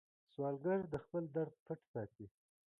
سوالګر 0.31 0.79
د 0.93 0.95
خپل 1.03 1.23
درد 1.35 1.53
پټ 1.65 1.79
ساتي 1.93 2.25